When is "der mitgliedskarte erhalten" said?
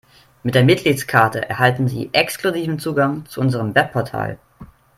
0.55-1.87